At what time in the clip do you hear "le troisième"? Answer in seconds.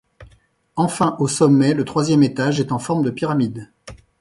1.75-2.23